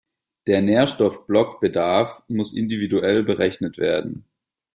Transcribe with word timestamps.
Der 0.47 0.63
Nährstoffblock-Bedarf 0.63 2.23
muss 2.27 2.53
individuell 2.53 3.21
berechnet 3.21 3.77
werden. 3.77 4.25